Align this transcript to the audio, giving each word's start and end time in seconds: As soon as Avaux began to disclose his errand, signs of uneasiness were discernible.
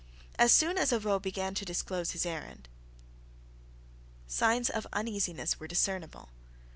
As 0.39 0.51
soon 0.51 0.79
as 0.79 0.91
Avaux 0.91 1.21
began 1.21 1.53
to 1.53 1.63
disclose 1.63 2.09
his 2.13 2.25
errand, 2.25 2.67
signs 4.25 4.71
of 4.71 4.87
uneasiness 4.93 5.59
were 5.59 5.67
discernible. 5.67 6.29